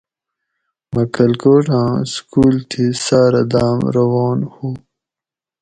[0.93, 4.67] مہ کلکوٹ آۤں سکول تھی ساۤرہ داۤم روان ہو